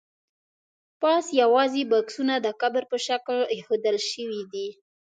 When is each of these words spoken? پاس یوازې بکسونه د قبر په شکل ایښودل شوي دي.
پاس 1.01 1.25
یوازې 1.41 1.81
بکسونه 1.91 2.35
د 2.41 2.47
قبر 2.61 2.83
په 2.91 2.97
شکل 3.07 3.37
ایښودل 3.53 3.97
شوي 4.11 4.43
دي. 4.51 4.67